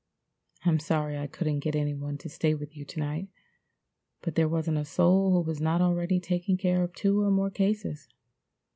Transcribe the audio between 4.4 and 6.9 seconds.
wasn't a soul who was not already taking care